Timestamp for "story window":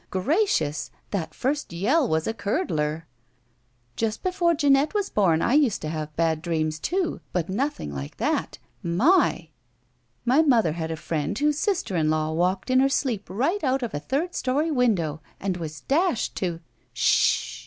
14.33-15.21